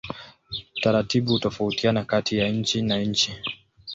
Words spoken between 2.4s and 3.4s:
nchi na nchi.